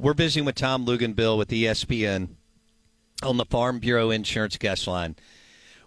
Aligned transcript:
We're 0.00 0.14
visiting 0.14 0.44
with 0.44 0.54
Tom 0.54 0.86
Luginbill 0.86 1.36
with 1.36 1.48
ESPN 1.48 2.28
on 3.24 3.36
the 3.36 3.44
Farm 3.44 3.80
Bureau 3.80 4.10
Insurance 4.10 4.56
Guest 4.56 4.86
Line. 4.86 5.16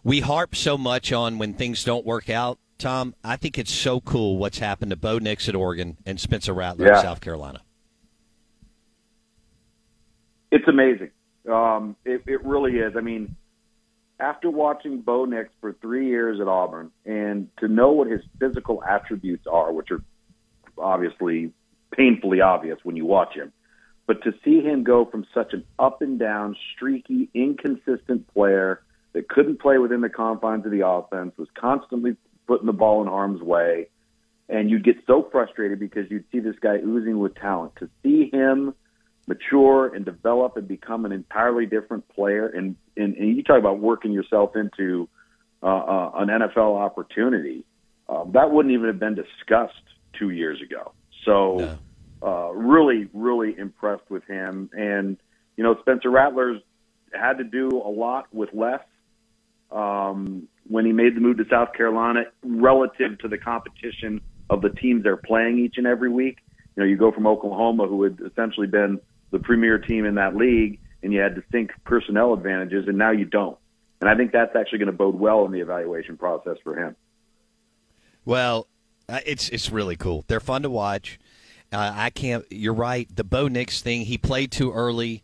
We 0.03 0.19
harp 0.19 0.53
so 0.53 0.77
much 0.77 1.13
on 1.13 1.37
when 1.37 1.53
things 1.53 1.85
don't 1.85 2.05
work 2.05 2.29
out. 2.29 2.59
Tom, 2.77 3.15
I 3.23 3.37
think 3.37 3.57
it's 3.57 3.71
so 3.71 4.01
cool 4.01 4.37
what's 4.37 4.59
happened 4.59 4.89
to 4.89 4.97
Bo 4.97 5.19
Nix 5.19 5.47
at 5.47 5.55
Oregon 5.55 5.95
and 6.05 6.19
Spencer 6.19 6.53
Rattler 6.53 6.87
Yeah. 6.87 6.97
at 6.97 7.03
South 7.03 7.21
Carolina. 7.21 7.61
It's 10.51 10.67
amazing. 10.67 11.11
Um, 11.49 11.95
it, 12.03 12.23
it 12.27 12.43
really 12.43 12.79
is. 12.79 12.97
I 12.97 13.01
mean, 13.01 13.37
after 14.19 14.49
watching 14.51 14.99
Bo 14.99 15.23
Nix 15.23 15.49
for 15.61 15.71
three 15.81 16.07
years 16.07 16.41
at 16.41 16.49
Auburn, 16.49 16.91
and 17.05 17.47
to 17.59 17.69
know 17.69 17.91
what 17.91 18.07
his 18.07 18.21
physical 18.39 18.83
attributes 18.83 19.47
are, 19.49 19.71
which 19.71 19.89
are 19.91 20.01
obviously 20.77 21.53
painfully 21.91 22.41
obvious 22.41 22.79
when 22.83 22.97
you 22.97 23.05
watch 23.05 23.35
him, 23.35 23.53
but 24.07 24.23
to 24.23 24.33
see 24.43 24.61
him 24.61 24.83
go 24.83 25.05
from 25.05 25.25
such 25.33 25.53
an 25.53 25.63
up 25.79 26.01
and 26.01 26.19
down, 26.19 26.55
streaky, 26.75 27.29
inconsistent 27.33 28.31
player 28.33 28.81
that 29.13 29.29
couldn't 29.29 29.59
play 29.59 29.77
within 29.77 30.01
the 30.01 30.09
confines 30.09 30.65
of 30.65 30.71
the 30.71 30.85
offense, 30.85 31.33
was 31.37 31.47
constantly 31.55 32.15
putting 32.47 32.65
the 32.65 32.73
ball 32.73 33.01
in 33.01 33.07
harm's 33.07 33.41
way, 33.41 33.87
and 34.49 34.69
you'd 34.69 34.83
get 34.83 34.97
so 35.07 35.27
frustrated 35.31 35.79
because 35.79 36.09
you'd 36.09 36.25
see 36.31 36.39
this 36.39 36.55
guy 36.61 36.75
oozing 36.77 37.19
with 37.19 37.35
talent. 37.35 37.73
To 37.77 37.89
see 38.03 38.29
him 38.31 38.73
mature 39.27 39.93
and 39.93 40.03
develop 40.03 40.57
and 40.57 40.67
become 40.67 41.05
an 41.05 41.11
entirely 41.11 41.65
different 41.65 42.07
player. 42.09 42.47
And, 42.47 42.75
and, 42.97 43.15
and 43.15 43.37
you 43.37 43.43
talk 43.43 43.59
about 43.59 43.79
working 43.79 44.11
yourself 44.11 44.55
into 44.55 45.07
uh, 45.63 45.67
uh, 45.67 46.11
an 46.15 46.27
NFL 46.27 46.77
opportunity. 46.77 47.63
Um, 48.09 48.31
that 48.33 48.51
wouldn't 48.51 48.73
even 48.73 48.87
have 48.87 48.99
been 48.99 49.15
discussed 49.15 49.83
two 50.17 50.31
years 50.31 50.61
ago. 50.61 50.91
So, 51.23 51.77
uh, 52.23 52.51
really, 52.51 53.07
really 53.13 53.57
impressed 53.57 54.09
with 54.09 54.23
him. 54.25 54.69
And, 54.73 55.17
you 55.57 55.63
know, 55.63 55.75
Spencer 55.81 56.09
Rattler's 56.09 56.61
had 57.13 57.39
to 57.39 57.43
do 57.43 57.69
a 57.69 57.89
lot 57.89 58.27
with 58.33 58.49
less 58.53 58.81
um, 59.71 60.47
when 60.67 60.85
he 60.85 60.91
made 60.91 61.15
the 61.15 61.21
move 61.21 61.37
to 61.37 61.45
South 61.49 61.73
Carolina 61.73 62.25
relative 62.43 63.17
to 63.19 63.27
the 63.27 63.37
competition 63.37 64.21
of 64.49 64.61
the 64.61 64.69
teams 64.69 65.03
they're 65.03 65.17
playing 65.17 65.59
each 65.59 65.75
and 65.77 65.87
every 65.87 66.09
week. 66.09 66.39
You 66.75 66.83
know, 66.83 66.87
you 66.87 66.97
go 66.97 67.11
from 67.11 67.27
Oklahoma, 67.27 67.87
who 67.87 68.03
had 68.03 68.19
essentially 68.25 68.67
been 68.67 68.99
the 69.31 69.39
premier 69.39 69.77
team 69.77 70.05
in 70.05 70.15
that 70.15 70.35
league, 70.35 70.79
and 71.03 71.11
you 71.11 71.19
had 71.19 71.35
distinct 71.35 71.73
personnel 71.83 72.33
advantages, 72.33 72.87
and 72.87 72.97
now 72.97 73.11
you 73.11 73.25
don't. 73.25 73.57
And 73.99 74.09
I 74.09 74.15
think 74.15 74.31
that's 74.31 74.55
actually 74.55 74.79
going 74.79 74.87
to 74.87 74.97
bode 74.97 75.15
well 75.15 75.45
in 75.45 75.51
the 75.51 75.59
evaluation 75.59 76.17
process 76.17 76.57
for 76.63 76.75
him. 76.77 76.95
Well, 78.25 78.67
uh, 79.09 79.19
it's 79.25 79.49
it's 79.49 79.71
really 79.71 79.95
cool. 79.95 80.25
They're 80.27 80.39
fun 80.39 80.63
to 80.63 80.69
watch. 80.69 81.19
Uh, 81.71 81.91
I 81.95 82.09
can't. 82.09 82.45
You're 82.51 82.73
right. 82.73 83.07
The 83.13 83.23
Bo 83.23 83.47
Nix 83.47 83.81
thing. 83.81 84.01
He 84.01 84.17
played 84.17 84.51
too 84.51 84.71
early. 84.71 85.23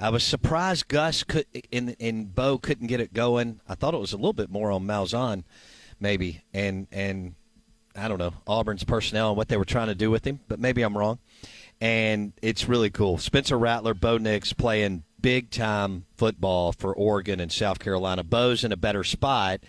I 0.00 0.10
was 0.10 0.24
surprised 0.24 0.88
Gus 0.88 1.22
could 1.22 1.46
and 1.72 1.94
and 2.00 2.34
Bo 2.34 2.58
couldn't 2.58 2.88
get 2.88 3.00
it 3.00 3.14
going. 3.14 3.60
I 3.68 3.74
thought 3.74 3.94
it 3.94 4.00
was 4.00 4.12
a 4.12 4.16
little 4.16 4.32
bit 4.32 4.50
more 4.50 4.72
on 4.72 4.84
Malzahn, 4.84 5.44
maybe, 6.00 6.42
and 6.52 6.88
and 6.90 7.34
I 7.94 8.08
don't 8.08 8.18
know 8.18 8.34
Auburn's 8.46 8.84
personnel 8.84 9.28
and 9.28 9.36
what 9.36 9.48
they 9.48 9.56
were 9.56 9.64
trying 9.64 9.88
to 9.88 9.94
do 9.94 10.10
with 10.10 10.26
him, 10.26 10.40
but 10.48 10.58
maybe 10.58 10.82
I'm 10.82 10.96
wrong. 10.96 11.18
And 11.80 12.32
it's 12.42 12.68
really 12.68 12.90
cool. 12.90 13.18
Spencer 13.18 13.58
Rattler, 13.58 13.94
Bo 13.94 14.18
Nix 14.18 14.52
playing 14.52 15.04
big 15.20 15.50
time 15.50 16.04
football 16.16 16.72
for 16.72 16.94
Oregon 16.94 17.38
and 17.38 17.52
South 17.52 17.78
Carolina. 17.78 18.24
Bo's 18.24 18.64
in 18.64 18.72
a 18.72 18.76
better 18.76 19.04
spot 19.04 19.60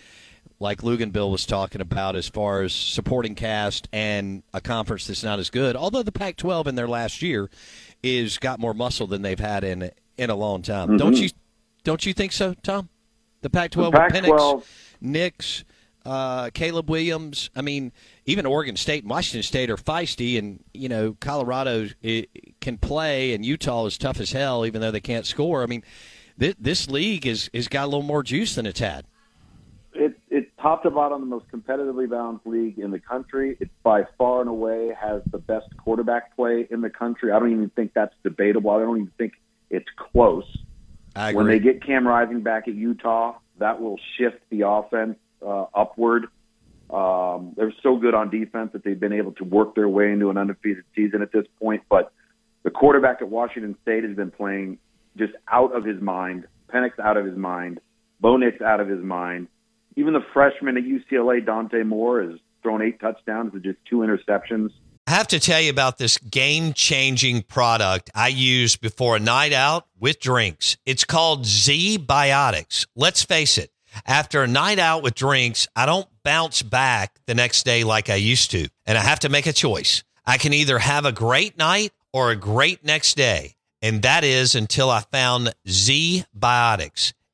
like 0.63 0.81
Luginbill 0.81 1.29
was 1.29 1.45
talking 1.45 1.81
about 1.81 2.15
as 2.15 2.27
far 2.27 2.63
as 2.63 2.73
supporting 2.73 3.35
cast 3.35 3.87
and 3.91 4.41
a 4.53 4.61
conference 4.61 5.05
that's 5.05 5.23
not 5.23 5.37
as 5.37 5.49
good. 5.49 5.75
Although 5.75 6.03
the 6.03 6.11
Pac-12 6.11 6.67
in 6.67 6.75
their 6.75 6.87
last 6.87 7.21
year 7.21 7.49
is 8.01 8.37
got 8.37 8.59
more 8.59 8.73
muscle 8.73 9.05
than 9.05 9.21
they've 9.21 9.39
had 9.39 9.63
in 9.63 9.91
in 10.17 10.29
a 10.29 10.35
long 10.35 10.61
time. 10.61 10.89
Mhm. 10.89 10.97
Don't 10.97 11.17
you 11.17 11.29
don't 11.83 12.05
you 12.05 12.13
think 12.13 12.31
so, 12.31 12.55
Tom? 12.63 12.89
The 13.41 13.49
Pac-12 13.49 13.91
The 13.91 13.99
with 13.99 14.13
Penix, 14.13 14.37
Pac-12 14.37 14.63
Nix, 15.01 15.63
uh, 16.05 16.49
Caleb 16.53 16.89
Williams. 16.89 17.49
I 17.55 17.61
mean, 17.61 17.91
even 18.25 18.45
Oregon 18.45 18.77
State 18.77 19.03
and 19.03 19.09
Washington 19.09 19.43
State 19.43 19.69
are 19.69 19.77
feisty, 19.77 20.39
and 20.39 20.63
you 20.73 20.87
know 20.87 21.17
Colorado 21.19 21.89
i 22.03 22.25
can 22.61 22.77
play, 22.77 23.33
and 23.33 23.45
Utah 23.45 23.85
is 23.85 23.97
tough 23.97 24.21
as 24.21 24.31
hell, 24.31 24.65
even 24.65 24.79
though 24.79 24.91
they 24.91 25.01
can't 25.01 25.25
score. 25.25 25.61
I 25.61 25.65
mean, 25.65 25.83
this, 26.37 26.55
this 26.57 26.89
league 26.89 27.27
is 27.27 27.49
is 27.51 27.67
got 27.67 27.83
a 27.83 27.87
little 27.87 28.01
more 28.01 28.23
juice 28.23 28.55
than 28.55 28.65
it's 28.65 28.79
had. 28.79 29.05
Top 30.63 30.81
to 30.83 30.89
bottom 30.89 31.19
the 31.19 31.27
most 31.27 31.45
competitively 31.51 32.09
balanced 32.09 32.47
league 32.47 32.79
in 32.79 32.91
the 32.91 32.99
country. 32.99 33.57
It 33.59 33.69
by 33.83 34.05
far 34.17 34.39
and 34.39 34.49
away 34.49 34.93
has 34.97 35.21
the 35.33 35.37
best 35.37 35.65
quarterback 35.75 36.37
play 36.37 36.65
in 36.71 36.79
the 36.79 36.89
country. 36.89 37.33
I 37.33 37.39
don't 37.39 37.51
even 37.51 37.69
think 37.71 37.91
that's 37.93 38.15
debatable. 38.23 38.71
I 38.71 38.79
don't 38.79 38.95
even 38.95 39.11
think 39.17 39.33
it's 39.69 39.89
close. 39.97 40.45
I 41.17 41.33
When 41.33 41.47
they 41.47 41.59
get 41.59 41.85
Cam 41.85 42.07
Rising 42.07 42.43
back 42.43 42.69
at 42.69 42.75
Utah, 42.75 43.39
that 43.59 43.81
will 43.81 43.99
shift 44.17 44.39
the 44.49 44.65
offense 44.65 45.17
uh, 45.45 45.65
upward. 45.73 46.27
Um, 46.89 47.51
they're 47.57 47.73
so 47.83 47.97
good 47.97 48.13
on 48.13 48.29
defense 48.29 48.71
that 48.71 48.85
they've 48.85 48.97
been 48.97 49.11
able 49.11 49.33
to 49.33 49.43
work 49.43 49.75
their 49.75 49.89
way 49.89 50.13
into 50.13 50.29
an 50.29 50.37
undefeated 50.37 50.85
season 50.95 51.21
at 51.21 51.33
this 51.33 51.45
point. 51.59 51.83
But 51.89 52.13
the 52.63 52.71
quarterback 52.71 53.21
at 53.21 53.27
Washington 53.27 53.75
State 53.81 54.05
has 54.05 54.15
been 54.15 54.31
playing 54.31 54.77
just 55.17 55.33
out 55.51 55.75
of 55.75 55.83
his 55.83 55.99
mind. 55.99 56.45
Penix 56.73 56.97
out 56.99 57.17
of 57.17 57.25
his 57.25 57.35
mind. 57.35 57.81
Bo 58.21 58.37
Nix 58.37 58.61
out 58.61 58.79
of 58.79 58.87
his 58.87 59.03
mind. 59.03 59.49
Even 59.95 60.13
the 60.13 60.25
freshman 60.33 60.77
at 60.77 60.83
UCLA, 60.83 61.45
Dante 61.45 61.83
Moore, 61.83 62.23
has 62.23 62.39
thrown 62.61 62.81
eight 62.81 62.99
touchdowns 62.99 63.53
with 63.53 63.63
just 63.63 63.77
two 63.89 63.97
interceptions. 63.97 64.69
I 65.05 65.11
have 65.11 65.27
to 65.27 65.39
tell 65.39 65.59
you 65.59 65.69
about 65.69 65.97
this 65.97 66.17
game 66.17 66.73
changing 66.73 67.43
product 67.43 68.09
I 68.15 68.29
use 68.29 68.77
before 68.77 69.17
a 69.17 69.19
night 69.19 69.51
out 69.51 69.85
with 69.99 70.19
drinks. 70.19 70.77
It's 70.85 71.03
called 71.03 71.45
Z 71.45 71.99
Biotics. 71.99 72.87
Let's 72.95 73.21
face 73.23 73.57
it, 73.57 73.71
after 74.05 74.41
a 74.41 74.47
night 74.47 74.79
out 74.79 75.03
with 75.03 75.15
drinks, 75.15 75.67
I 75.75 75.85
don't 75.85 76.07
bounce 76.23 76.61
back 76.61 77.19
the 77.25 77.35
next 77.35 77.63
day 77.63 77.83
like 77.83 78.09
I 78.09 78.15
used 78.15 78.51
to. 78.51 78.67
And 78.85 78.97
I 78.97 79.01
have 79.01 79.19
to 79.19 79.29
make 79.29 79.45
a 79.45 79.53
choice. 79.53 80.03
I 80.25 80.37
can 80.37 80.53
either 80.53 80.79
have 80.79 81.05
a 81.05 81.11
great 81.11 81.57
night 81.57 81.91
or 82.11 82.31
a 82.31 82.35
great 82.35 82.83
next 82.83 83.17
day. 83.17 83.55
And 83.81 84.01
that 84.03 84.23
is 84.23 84.55
until 84.55 84.89
I 84.89 85.01
found 85.01 85.53
Z 85.67 86.23
Biotics. 86.37 87.13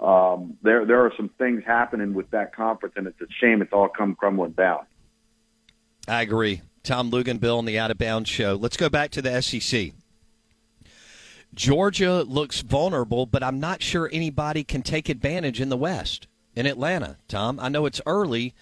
Um, 0.00 0.56
there, 0.62 0.84
there 0.84 1.04
are 1.04 1.12
some 1.16 1.28
things 1.38 1.62
happening 1.66 2.14
with 2.14 2.30
that 2.30 2.54
conference, 2.54 2.94
and 2.96 3.06
it's 3.06 3.20
a 3.20 3.26
shame 3.40 3.62
it's 3.62 3.72
all 3.72 3.88
come 3.88 4.14
crumbling 4.14 4.52
down. 4.52 4.80
I 6.06 6.22
agree. 6.22 6.62
Tom 6.82 7.10
Luginbill 7.10 7.58
on 7.58 7.64
the 7.64 7.78
Out 7.78 7.90
of 7.90 7.98
Bounds 7.98 8.30
show. 8.30 8.54
Let's 8.54 8.76
go 8.76 8.88
back 8.88 9.10
to 9.10 9.22
the 9.22 9.42
SEC. 9.42 9.92
Georgia 11.54 12.22
looks 12.22 12.60
vulnerable, 12.60 13.26
but 13.26 13.42
I'm 13.42 13.58
not 13.58 13.82
sure 13.82 14.08
anybody 14.12 14.64
can 14.64 14.82
take 14.82 15.08
advantage 15.08 15.60
in 15.60 15.68
the 15.68 15.76
West 15.76 16.28
in 16.54 16.66
Atlanta. 16.66 17.16
Tom, 17.26 17.58
I 17.60 17.68
know 17.68 17.86
it's 17.86 18.00
early, 18.06 18.54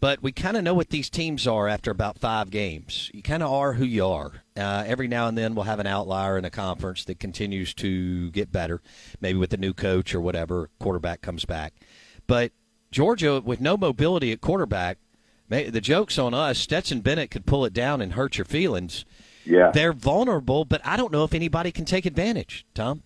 but 0.00 0.22
we 0.22 0.32
kind 0.32 0.56
of 0.56 0.64
know 0.64 0.74
what 0.74 0.88
these 0.88 1.10
teams 1.10 1.46
are 1.46 1.68
after 1.68 1.90
about 1.90 2.18
five 2.18 2.50
games. 2.50 3.10
You 3.12 3.22
kind 3.22 3.42
of 3.42 3.52
are 3.52 3.74
who 3.74 3.84
you 3.84 4.06
are. 4.06 4.42
Uh, 4.60 4.84
every 4.86 5.08
now 5.08 5.26
and 5.26 5.36
then 5.36 5.54
we'll 5.54 5.64
have 5.64 5.80
an 5.80 5.86
outlier 5.86 6.36
in 6.38 6.44
a 6.44 6.50
conference 6.50 7.04
that 7.04 7.18
continues 7.18 7.74
to 7.74 8.30
get 8.30 8.52
better, 8.52 8.80
maybe 9.20 9.38
with 9.38 9.52
a 9.52 9.56
new 9.56 9.72
coach 9.72 10.14
or 10.14 10.20
whatever, 10.20 10.70
quarterback 10.78 11.22
comes 11.22 11.44
back. 11.44 11.74
But 12.26 12.52
Georgia, 12.92 13.40
with 13.40 13.60
no 13.60 13.76
mobility 13.76 14.32
at 14.32 14.40
quarterback, 14.40 14.98
may- 15.48 15.70
the 15.70 15.80
joke's 15.80 16.18
on 16.18 16.34
us. 16.34 16.58
Stetson 16.58 17.00
Bennett 17.00 17.30
could 17.30 17.46
pull 17.46 17.64
it 17.64 17.72
down 17.72 18.00
and 18.00 18.12
hurt 18.12 18.38
your 18.38 18.44
feelings. 18.44 19.04
Yeah. 19.44 19.70
They're 19.72 19.92
vulnerable, 19.92 20.64
but 20.64 20.80
I 20.84 20.96
don't 20.96 21.12
know 21.12 21.24
if 21.24 21.34
anybody 21.34 21.72
can 21.72 21.84
take 21.84 22.06
advantage, 22.06 22.66
Tom. 22.74 23.02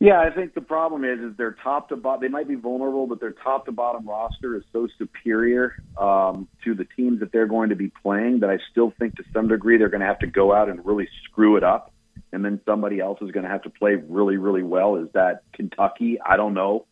Yeah, 0.00 0.20
I 0.20 0.30
think 0.30 0.54
the 0.54 0.60
problem 0.60 1.04
is 1.04 1.18
is 1.18 1.36
their 1.36 1.56
top 1.64 1.88
to 1.88 1.96
bottom. 1.96 2.20
They 2.20 2.28
might 2.28 2.46
be 2.46 2.54
vulnerable, 2.54 3.08
but 3.08 3.18
their 3.18 3.32
top 3.32 3.66
to 3.66 3.72
bottom 3.72 4.08
roster 4.08 4.56
is 4.56 4.62
so 4.72 4.86
superior 4.96 5.74
um, 5.96 6.46
to 6.64 6.74
the 6.74 6.86
teams 6.96 7.18
that 7.18 7.32
they're 7.32 7.48
going 7.48 7.70
to 7.70 7.76
be 7.76 7.90
playing 8.02 8.40
that 8.40 8.50
I 8.50 8.58
still 8.70 8.92
think 8.96 9.16
to 9.16 9.24
some 9.32 9.48
degree 9.48 9.76
they're 9.76 9.88
going 9.88 10.02
to 10.02 10.06
have 10.06 10.20
to 10.20 10.28
go 10.28 10.54
out 10.54 10.68
and 10.68 10.86
really 10.86 11.08
screw 11.24 11.56
it 11.56 11.64
up, 11.64 11.92
and 12.32 12.44
then 12.44 12.60
somebody 12.64 13.00
else 13.00 13.18
is 13.22 13.32
going 13.32 13.42
to 13.42 13.50
have 13.50 13.62
to 13.62 13.70
play 13.70 13.96
really, 13.96 14.36
really 14.36 14.62
well. 14.62 14.94
Is 14.96 15.08
that 15.14 15.42
Kentucky? 15.52 16.18
I 16.24 16.36
don't 16.36 16.54
know. 16.54 16.86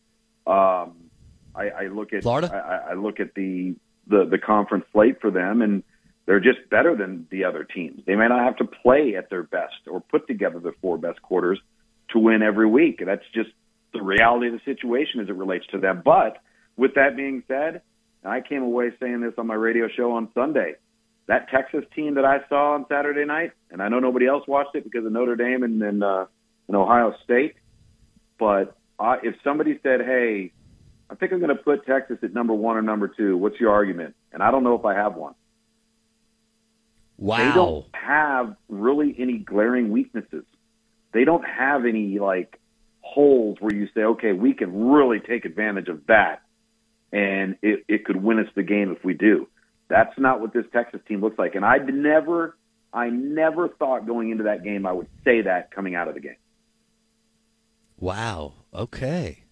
Um, 0.44 0.96
I, 1.54 1.68
I 1.68 1.86
look 1.86 2.12
at 2.12 2.24
Florida. 2.24 2.52
I, 2.52 2.90
I 2.90 2.94
look 2.94 3.20
at 3.20 3.34
the, 3.34 3.76
the 4.08 4.26
the 4.28 4.38
conference 4.38 4.84
slate 4.92 5.20
for 5.20 5.30
them, 5.30 5.62
and 5.62 5.84
they're 6.26 6.40
just 6.40 6.68
better 6.70 6.96
than 6.96 7.28
the 7.30 7.44
other 7.44 7.62
teams. 7.62 8.02
They 8.04 8.16
may 8.16 8.26
not 8.26 8.44
have 8.44 8.56
to 8.56 8.64
play 8.64 9.14
at 9.16 9.30
their 9.30 9.44
best 9.44 9.86
or 9.86 10.00
put 10.00 10.26
together 10.26 10.58
the 10.58 10.72
four 10.82 10.98
best 10.98 11.22
quarters 11.22 11.60
to 12.10 12.18
win 12.18 12.42
every 12.42 12.66
week. 12.66 13.02
That's 13.04 13.24
just 13.34 13.50
the 13.92 14.02
reality 14.02 14.48
of 14.48 14.54
the 14.54 14.60
situation 14.64 15.20
as 15.20 15.28
it 15.28 15.34
relates 15.34 15.66
to 15.68 15.78
them. 15.78 16.02
But 16.04 16.38
with 16.76 16.94
that 16.94 17.16
being 17.16 17.42
said, 17.48 17.82
I 18.24 18.40
came 18.40 18.62
away 18.62 18.90
saying 19.00 19.20
this 19.20 19.34
on 19.38 19.46
my 19.46 19.54
radio 19.54 19.88
show 19.88 20.12
on 20.12 20.28
Sunday. 20.34 20.74
That 21.28 21.48
Texas 21.48 21.84
team 21.94 22.14
that 22.14 22.24
I 22.24 22.38
saw 22.48 22.74
on 22.74 22.86
Saturday 22.88 23.24
night, 23.24 23.52
and 23.70 23.82
I 23.82 23.88
know 23.88 23.98
nobody 23.98 24.26
else 24.26 24.46
watched 24.46 24.74
it 24.76 24.84
because 24.84 25.04
of 25.04 25.12
Notre 25.12 25.36
Dame 25.36 25.64
and, 25.64 25.82
and, 25.82 26.04
uh, 26.04 26.26
and 26.68 26.76
Ohio 26.76 27.14
State, 27.24 27.54
but 28.38 28.76
uh, 28.98 29.16
if 29.22 29.34
somebody 29.42 29.78
said, 29.82 30.00
"Hey, 30.00 30.52
I 31.10 31.14
think 31.14 31.32
I'm 31.32 31.40
going 31.40 31.56
to 31.56 31.62
put 31.62 31.86
Texas 31.86 32.18
at 32.22 32.32
number 32.32 32.54
one 32.54 32.76
or 32.76 32.82
number 32.82 33.08
two," 33.08 33.36
what's 33.36 33.58
your 33.60 33.72
argument? 33.72 34.14
And 34.32 34.42
I 34.42 34.50
don't 34.50 34.64
know 34.64 34.74
if 34.74 34.84
I 34.84 34.94
have 34.94 35.14
one. 35.14 35.34
Wow. 37.18 37.38
They 37.38 37.54
don't 37.54 37.86
have 37.92 38.56
really 38.68 39.14
any 39.18 39.38
glaring 39.38 39.90
weaknesses 39.90 40.44
they 41.16 41.24
don't 41.24 41.44
have 41.46 41.86
any 41.86 42.18
like 42.18 42.60
holes 43.00 43.56
where 43.60 43.74
you 43.74 43.88
say, 43.94 44.02
okay, 44.02 44.32
we 44.32 44.52
can 44.52 44.90
really 44.90 45.18
take 45.18 45.46
advantage 45.46 45.88
of 45.88 46.06
that, 46.08 46.42
and 47.10 47.56
it, 47.62 47.84
it 47.88 48.04
could 48.04 48.22
win 48.22 48.38
us 48.38 48.48
the 48.54 48.62
game 48.62 48.94
if 48.94 49.02
we 49.02 49.14
do. 49.14 49.48
That's 49.88 50.12
not 50.18 50.42
what 50.42 50.52
this 50.52 50.66
Texas 50.74 51.00
team 51.08 51.22
looks 51.22 51.38
like, 51.38 51.54
and 51.54 51.64
I'd 51.64 51.86
never, 51.86 52.58
I 52.92 53.08
never 53.08 53.68
thought 53.68 54.06
going 54.06 54.30
into 54.30 54.44
that 54.44 54.62
game 54.62 54.84
I 54.84 54.92
would 54.92 55.08
say 55.24 55.40
that 55.42 55.70
coming 55.70 55.94
out 55.94 56.06
of 56.06 56.14
the 56.14 56.20
game. 56.20 56.36
Wow. 57.98 58.52
Okay. 58.74 59.44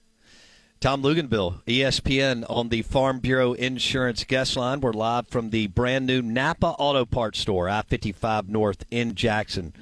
Tom 0.81 1.02
Luginbill, 1.02 1.62
ESPN 1.64 2.44
on 2.50 2.69
the 2.69 2.82
Farm 2.82 3.20
Bureau 3.20 3.55
Insurance 3.55 4.22
guest 4.25 4.55
line. 4.55 4.82
We're 4.82 4.93
live 4.93 5.28
from 5.28 5.49
the 5.49 5.69
brand 5.69 6.06
new 6.06 6.20
Napa 6.20 6.66
Auto 6.78 7.06
Parts 7.06 7.38
store, 7.38 7.70
I 7.70 7.81
55 7.81 8.50
North 8.50 8.84
in 8.90 9.14
Jackson. 9.14 9.72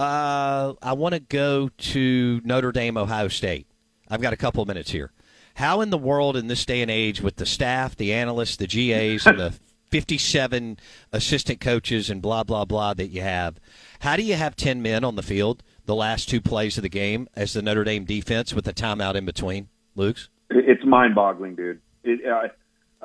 Uh, 0.00 0.72
I 0.80 0.94
want 0.94 1.12
to 1.12 1.20
go 1.20 1.68
to 1.68 2.40
Notre 2.42 2.72
Dame, 2.72 2.96
Ohio 2.96 3.28
State. 3.28 3.66
I've 4.08 4.22
got 4.22 4.32
a 4.32 4.36
couple 4.36 4.62
of 4.62 4.68
minutes 4.68 4.90
here. 4.90 5.12
How 5.56 5.82
in 5.82 5.90
the 5.90 5.98
world, 5.98 6.38
in 6.38 6.46
this 6.46 6.64
day 6.64 6.80
and 6.80 6.90
age, 6.90 7.20
with 7.20 7.36
the 7.36 7.44
staff, 7.44 7.96
the 7.96 8.14
analysts, 8.14 8.56
the 8.56 8.66
GAs, 8.66 9.26
and 9.26 9.38
the 9.38 9.60
57 9.90 10.78
assistant 11.12 11.60
coaches 11.60 12.08
and 12.08 12.22
blah, 12.22 12.44
blah, 12.44 12.64
blah 12.64 12.94
that 12.94 13.08
you 13.08 13.20
have, 13.20 13.60
how 13.98 14.16
do 14.16 14.22
you 14.22 14.36
have 14.36 14.56
10 14.56 14.80
men 14.80 15.04
on 15.04 15.16
the 15.16 15.22
field 15.22 15.62
the 15.84 15.94
last 15.94 16.30
two 16.30 16.40
plays 16.40 16.78
of 16.78 16.82
the 16.82 16.88
game 16.88 17.28
as 17.36 17.52
the 17.52 17.60
Notre 17.60 17.84
Dame 17.84 18.06
defense 18.06 18.54
with 18.54 18.66
a 18.66 18.72
timeout 18.72 19.16
in 19.16 19.26
between? 19.26 19.68
Luke's? 19.96 20.30
It's 20.48 20.82
mind 20.82 21.14
boggling, 21.14 21.56
dude. 21.56 21.82
It, 22.04 22.20
uh, 22.24 22.48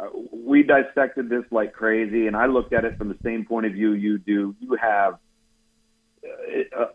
uh, 0.02 0.08
we 0.32 0.64
dissected 0.64 1.28
this 1.28 1.44
like 1.52 1.74
crazy, 1.74 2.28
and 2.28 2.38
I 2.38 2.46
looked 2.46 2.72
at 2.72 2.86
it 2.86 2.98
from 2.98 3.10
the 3.10 3.18
same 3.22 3.44
point 3.44 3.66
of 3.66 3.74
view 3.74 3.92
you 3.92 4.18
do. 4.18 4.56
You 4.62 4.78
have 4.82 5.16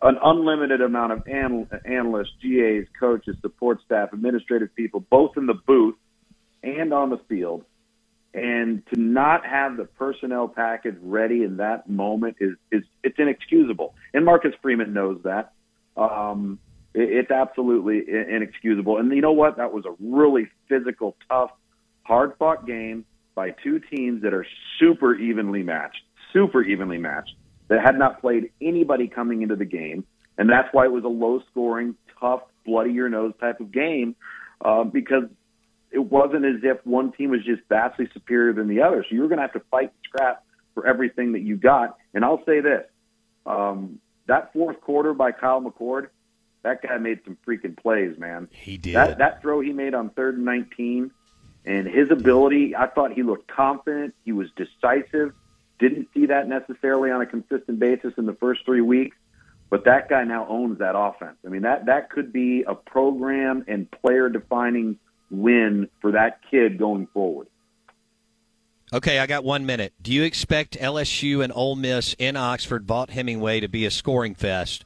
an 0.01 0.17
unlimited 0.23 0.81
amount 0.81 1.13
of 1.13 1.27
analysts, 1.27 2.33
GAs, 2.41 2.85
coaches, 2.99 3.35
support 3.41 3.79
staff, 3.85 4.13
administrative 4.13 4.73
people, 4.75 4.99
both 4.99 5.37
in 5.37 5.45
the 5.45 5.53
booth 5.53 5.95
and 6.63 6.93
on 6.93 7.09
the 7.09 7.19
field. 7.29 7.63
And 8.33 8.83
to 8.93 8.99
not 8.99 9.45
have 9.45 9.75
the 9.75 9.85
personnel 9.85 10.47
package 10.47 10.95
ready 11.01 11.43
in 11.43 11.57
that 11.57 11.89
moment 11.89 12.37
is, 12.39 12.53
is 12.71 12.83
it's 13.03 13.19
inexcusable. 13.19 13.93
And 14.13 14.23
Marcus 14.23 14.53
Freeman 14.61 14.93
knows 14.93 15.19
that. 15.23 15.51
Um, 15.97 16.59
it, 16.93 17.09
it's 17.09 17.31
absolutely 17.31 18.03
inexcusable. 18.07 18.97
And 18.97 19.11
you 19.11 19.21
know 19.21 19.33
what? 19.33 19.57
That 19.57 19.73
was 19.73 19.85
a 19.85 19.93
really 19.99 20.47
physical, 20.69 21.17
tough, 21.29 21.51
hard 22.03 22.33
fought 22.39 22.65
game 22.65 23.05
by 23.35 23.49
two 23.63 23.79
teams 23.79 24.23
that 24.23 24.33
are 24.33 24.45
super 24.79 25.13
evenly 25.13 25.63
matched, 25.63 26.01
super 26.31 26.63
evenly 26.63 26.97
matched 26.97 27.35
that 27.71 27.81
had 27.81 27.97
not 27.97 28.19
played 28.19 28.51
anybody 28.61 29.07
coming 29.07 29.43
into 29.43 29.55
the 29.55 29.63
game, 29.63 30.03
and 30.37 30.49
that's 30.49 30.67
why 30.73 30.83
it 30.83 30.91
was 30.91 31.05
a 31.05 31.07
low 31.07 31.41
scoring, 31.49 31.95
tough, 32.19 32.41
bloody 32.65 32.91
your 32.91 33.07
nose 33.07 33.31
type 33.39 33.61
of 33.61 33.71
game 33.71 34.13
uh, 34.59 34.83
because 34.83 35.23
it 35.89 35.99
wasn't 35.99 36.43
as 36.43 36.57
if 36.63 36.85
one 36.85 37.13
team 37.13 37.29
was 37.29 37.39
just 37.45 37.61
vastly 37.69 38.09
superior 38.13 38.51
than 38.51 38.67
the 38.67 38.81
other. 38.81 39.05
So 39.07 39.15
you 39.15 39.21
were 39.21 39.29
going 39.29 39.37
to 39.37 39.43
have 39.43 39.53
to 39.53 39.61
fight 39.71 39.83
and 39.83 39.91
scrap 40.03 40.43
for 40.73 40.85
everything 40.85 41.31
that 41.31 41.43
you 41.43 41.55
got. 41.55 41.95
And 42.13 42.25
I'll 42.25 42.43
say 42.45 42.59
this: 42.59 42.83
um, 43.45 44.01
that 44.27 44.51
fourth 44.51 44.81
quarter 44.81 45.13
by 45.13 45.31
Kyle 45.31 45.61
McCord, 45.61 46.09
that 46.63 46.81
guy 46.81 46.97
made 46.97 47.21
some 47.23 47.37
freaking 47.47 47.77
plays, 47.77 48.19
man. 48.19 48.49
He 48.51 48.75
did. 48.75 48.95
That, 48.95 49.17
that 49.19 49.41
throw 49.41 49.61
he 49.61 49.71
made 49.71 49.93
on 49.93 50.09
third 50.09 50.35
and 50.35 50.43
19 50.43 51.09
and 51.63 51.87
his 51.87 52.11
ability, 52.11 52.75
I 52.75 52.87
thought 52.87 53.13
he 53.13 53.23
looked 53.23 53.47
confident. 53.47 54.13
He 54.25 54.33
was 54.33 54.49
decisive. 54.57 55.33
Didn't 55.81 56.09
see 56.13 56.27
that 56.27 56.47
necessarily 56.47 57.09
on 57.09 57.21
a 57.21 57.25
consistent 57.25 57.79
basis 57.79 58.13
in 58.17 58.27
the 58.27 58.35
first 58.35 58.61
three 58.65 58.81
weeks, 58.81 59.17
but 59.71 59.85
that 59.85 60.09
guy 60.09 60.23
now 60.23 60.45
owns 60.47 60.77
that 60.77 60.95
offense. 60.95 61.37
I 61.43 61.49
mean, 61.49 61.63
that 61.63 61.87
that 61.87 62.11
could 62.11 62.31
be 62.31 62.63
a 62.67 62.75
program 62.75 63.65
and 63.67 63.89
player 63.89 64.29
defining 64.29 64.99
win 65.31 65.89
for 65.99 66.11
that 66.11 66.41
kid 66.51 66.77
going 66.77 67.07
forward. 67.07 67.47
Okay, 68.93 69.17
I 69.17 69.25
got 69.25 69.43
one 69.43 69.65
minute. 69.65 69.93
Do 70.01 70.13
you 70.13 70.23
expect 70.23 70.77
LSU 70.77 71.43
and 71.43 71.51
Ole 71.55 71.77
Miss 71.77 72.13
in 72.19 72.35
Oxford, 72.35 72.85
Vaught 72.85 73.09
Hemingway, 73.09 73.61
to 73.61 73.67
be 73.67 73.85
a 73.85 73.91
scoring 73.91 74.35
fest 74.35 74.85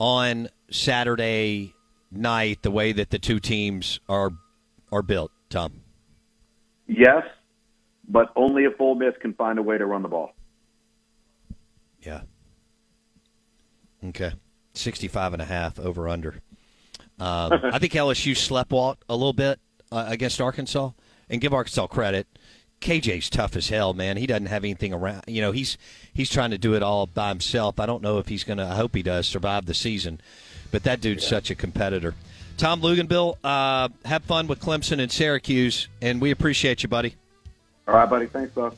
on 0.00 0.48
Saturday 0.70 1.74
night? 2.10 2.62
The 2.62 2.70
way 2.72 2.92
that 2.92 3.10
the 3.10 3.20
two 3.20 3.38
teams 3.38 4.00
are 4.08 4.32
are 4.90 5.02
built, 5.02 5.30
Tom. 5.50 5.82
Yes, 6.88 7.22
but 8.08 8.32
only 8.36 8.64
if 8.64 8.80
Ole 8.80 8.94
Miss 8.94 9.14
can 9.20 9.34
find 9.34 9.58
a 9.58 9.62
way 9.62 9.78
to 9.78 9.86
run 9.86 10.02
the 10.02 10.08
ball. 10.08 10.32
Yeah. 12.00 12.22
Okay. 14.04 14.32
65 14.74 15.32
and 15.32 15.42
a 15.42 15.46
half 15.46 15.78
over 15.78 16.08
under. 16.08 16.34
Um, 17.18 17.52
I 17.72 17.78
think 17.78 17.92
LSU 17.92 18.32
sleptwalked 18.32 18.98
a 19.08 19.14
little 19.14 19.32
bit 19.32 19.58
uh, 19.90 20.04
against 20.08 20.40
Arkansas, 20.40 20.90
and 21.28 21.40
give 21.40 21.52
Arkansas 21.52 21.86
credit. 21.88 22.26
KJ's 22.80 23.30
tough 23.30 23.56
as 23.56 23.68
hell, 23.68 23.94
man. 23.94 24.16
He 24.16 24.26
doesn't 24.26 24.46
have 24.46 24.62
anything 24.62 24.92
around. 24.92 25.24
You 25.26 25.40
know, 25.40 25.52
he's 25.52 25.78
he's 26.12 26.30
trying 26.30 26.50
to 26.50 26.58
do 26.58 26.74
it 26.74 26.82
all 26.82 27.06
by 27.06 27.30
himself. 27.30 27.80
I 27.80 27.86
don't 27.86 28.02
know 28.02 28.18
if 28.18 28.28
he's 28.28 28.44
going 28.44 28.58
to. 28.58 28.64
I 28.64 28.74
hope 28.76 28.94
he 28.94 29.02
does 29.02 29.26
survive 29.26 29.66
the 29.66 29.74
season, 29.74 30.20
but 30.70 30.82
that 30.84 31.00
dude's 31.00 31.24
yeah. 31.24 31.30
such 31.30 31.50
a 31.50 31.54
competitor. 31.54 32.14
Tom 32.58 32.80
Luginbill, 32.80 33.36
uh, 33.44 33.88
have 34.04 34.24
fun 34.24 34.46
with 34.46 34.60
Clemson 34.60 34.98
and 34.98 35.12
Syracuse, 35.12 35.88
and 36.00 36.20
we 36.20 36.30
appreciate 36.30 36.82
you, 36.82 36.88
buddy. 36.88 37.14
All 37.86 37.94
right, 37.94 38.08
buddy. 38.10 38.26
Thanks, 38.26 38.52
boss. 38.52 38.74